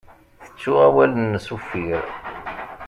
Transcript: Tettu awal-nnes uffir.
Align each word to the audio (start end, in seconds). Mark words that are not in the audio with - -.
Tettu 0.43 0.71
awal-nnes 0.85 1.47
uffir. 1.55 2.03